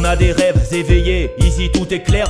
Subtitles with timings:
[0.00, 2.26] des rêves éveillés, ici tout est clair.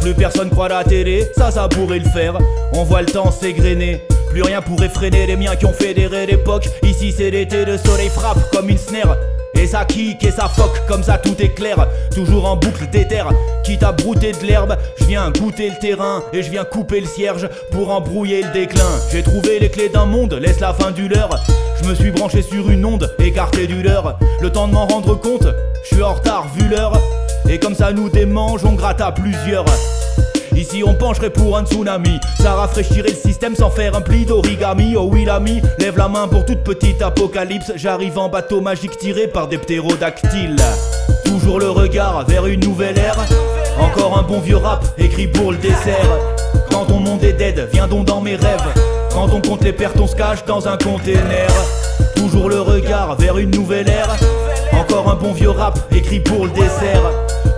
[0.00, 2.38] Plus personne croit la télé, ça ça pourrait le faire.
[2.72, 4.02] On voit le temps s'égrener.
[4.34, 6.68] Plus rien pourrait freiner les miens qui ont fédéré l'époque.
[6.82, 9.16] Ici c'est l'été, le soleil frappe comme une snare.
[9.54, 11.86] Et ça kick et ça foque, comme ça tout est clair.
[12.12, 13.28] Toujours en boucle d'éther,
[13.62, 14.76] quitte à brouter de l'herbe.
[14.98, 18.90] Je viens goûter le terrain et je viens couper le cierge pour embrouiller le déclin.
[19.12, 21.30] J'ai trouvé les clés d'un monde, laisse la fin du leur.
[21.80, 24.18] Je me suis branché sur une onde, écarté du leur.
[24.40, 25.46] Le temps de m'en rendre compte,
[25.84, 27.00] je suis en retard vu l'heure.
[27.48, 29.64] Et comme ça nous démange, on gratte à plusieurs.
[30.56, 32.20] Ici on pencherait pour un tsunami.
[32.40, 34.94] Ça rafraîchirait le système sans faire un pli d'origami.
[34.96, 37.72] Oh oui l'ami, lève la main pour toute petite apocalypse.
[37.76, 40.56] J'arrive en bateau magique tiré par des ptérodactyles.
[41.24, 43.18] Toujours le regard vers une nouvelle ère.
[43.80, 46.18] Encore un bon vieux rap écrit pour le dessert.
[46.70, 48.74] Quand ton monde est dead, viens donc dans mes rêves.
[49.12, 51.48] Quand on compte les pertes, on se cache dans un container.
[52.16, 54.16] Toujours le regard vers une nouvelle ère
[54.72, 57.10] Encore un bon vieux rap écrit pour le dessert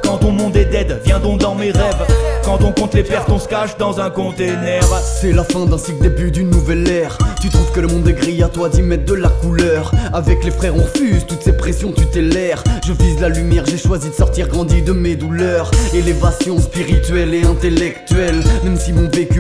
[0.03, 2.07] Quand ton monde est dead, viens donc dans mes rêves
[2.47, 4.81] quand on compte les pertes, on se cache dans un container.
[5.21, 7.19] C'est la fin d'un cycle, début d'une nouvelle ère.
[7.43, 9.91] Tu trouves que le monde est gris, à toi d'y mettre de la couleur.
[10.13, 12.63] Avec les frères, on refuse toutes ces pressions, tu t'es l'air.
[12.87, 15.73] Je vise la lumière, j'ai choisi de sortir grandi de mes douleurs.
[15.93, 18.41] Élévation spirituelle et intellectuelle.
[18.63, 19.36] Même si mon vécu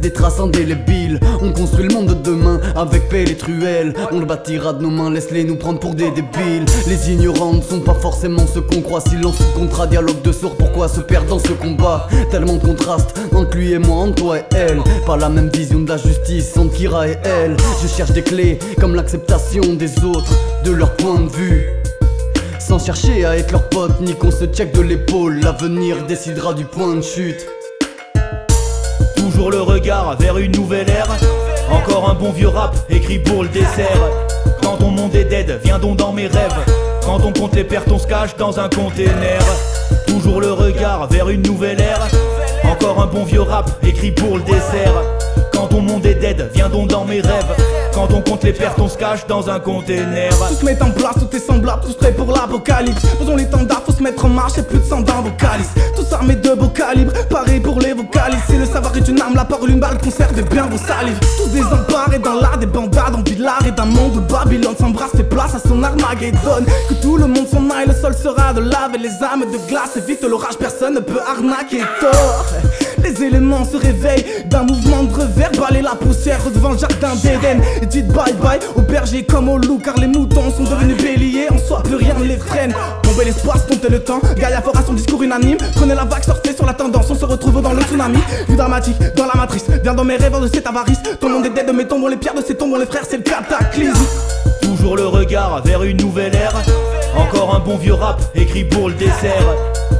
[0.00, 1.18] des traces indélébiles.
[1.42, 3.94] On construit le monde de demain avec pelle et truelle.
[4.12, 6.66] On le bâtira de nos mains, laisse-les nous prendre pour des débiles.
[6.86, 9.00] Les ignorants ne sont pas forcément ceux qu'on croit.
[9.00, 12.08] Silence ou contrat, dialogue de sourds, pourquoi se perdre dans ce combat?
[12.30, 14.80] Tellement de contraste entre lui et moi, entre toi et elle.
[15.06, 17.56] Pas la même vision de la justice entre Kira et elle.
[17.82, 20.32] Je cherche des clés comme l'acceptation des autres,
[20.64, 21.66] de leur point de vue.
[22.58, 25.40] Sans chercher à être leur pote, ni qu'on se check de l'épaule.
[25.40, 27.46] L'avenir décidera du point de chute.
[29.30, 31.06] Toujours le regard vers une nouvelle ère.
[31.70, 34.00] Encore un bon vieux rap écrit pour le dessert.
[34.60, 36.58] Quand ton monde est dead, viens donc dans mes rêves.
[37.04, 39.40] Quand on compte les pertes, on se cache dans un container.
[40.08, 42.08] Toujours le regard vers une nouvelle ère.
[42.64, 44.94] Encore un bon vieux rap écrit pour le dessert.
[45.52, 47.54] Quand ton monde est dead, viens donc dans mes rêves.
[47.94, 50.30] Quand on compte les pertes, on se cache dans un container.
[50.48, 53.04] Tout se met en place, tout est semblable, tout prêt pour l'apocalypse.
[53.18, 55.74] Posons les tendards, faut se mettre en marche, et plus de sang dans vos calices.
[55.94, 57.69] Tous armés de beaux calibres, pareil pour
[59.50, 61.18] parole une balle, conservez bien vos salives.
[61.36, 65.24] Tous désemparés dans l'art des bandades, en villard et d'un monde où Babylone s'embrasse, fait
[65.24, 66.64] place à son Armageddon.
[66.88, 69.68] Que tout le monde s'en aille, le sol sera de lave et les âmes de
[69.68, 69.96] glace.
[69.96, 72.46] Évite l'orage, personne ne peut arnaquer tort.
[73.02, 77.60] Les éléments se réveillent d'un mouvement de revers, balayer la poussière devant le jardin d'Éden.
[77.82, 81.48] Et dites bye bye aux bergers comme aux loups, car les moutons sont devenus béliers,
[81.50, 82.74] en soi plus rien ne les freine.
[83.02, 85.58] Tomber l'espoir, dompter le temps, Gaïa fera son discours unanime.
[85.76, 88.18] Prenez la vague, sortez sur la tendance, on se retrouve dans le tsunami.
[88.48, 91.00] Vue dramatique, dans la matrice, viens dans mes rêves de cette avarice.
[91.20, 93.22] Ton monde est dead, mais tombons les pierres de ces tombons, les frères, c'est le
[93.22, 94.04] cataclysme.
[94.62, 96.54] Toujours le regard vers une nouvelle ère.
[97.16, 99.44] Encore un bon vieux rap écrit pour le dessert.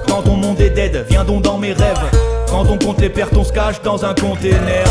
[0.06, 2.39] Quand ton monde est dead, viens donc dans mes rêves.
[2.50, 4.84] Quand on compte les pertes, on se cache dans un container.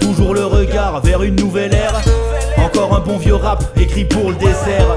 [0.00, 2.00] Toujours le regard vers une nouvelle ère.
[2.58, 4.96] Encore un bon vieux rap écrit pour le dessert.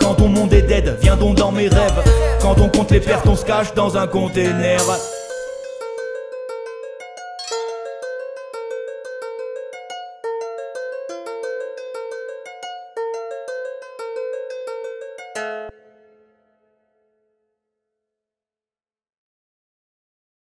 [0.00, 2.02] Quand ton monde est dead, viens donc dans mes rêves.
[2.40, 4.80] Quand on compte les pertes, on se cache dans un container.